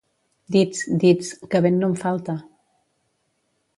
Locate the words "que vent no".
1.51-1.91